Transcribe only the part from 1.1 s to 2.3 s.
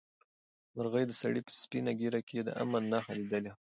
سړي په سپینه ږیره